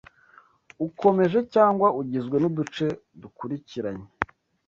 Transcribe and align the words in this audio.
ukomeje 0.87 1.39
cyangwa 1.53 1.87
ugizwe 1.99 2.35
n'uduce 2.39 2.85
dukulikiranye 3.21 4.07